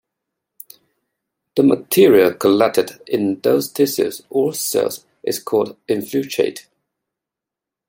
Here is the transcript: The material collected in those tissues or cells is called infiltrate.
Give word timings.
The 1.55 1.61
material 1.61 2.33
collected 2.33 3.03
in 3.05 3.39
those 3.41 3.71
tissues 3.71 4.23
or 4.31 4.51
cells 4.55 5.05
is 5.21 5.37
called 5.37 5.77
infiltrate. 5.87 6.65